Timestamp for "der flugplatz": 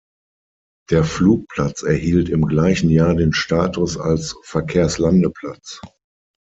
0.89-1.83